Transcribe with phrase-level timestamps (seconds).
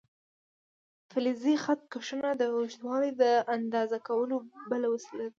[1.11, 3.23] فلزي خط کشونه د اوږدوالي د
[3.55, 4.35] اندازه کولو
[4.71, 5.29] بله وسیله ده.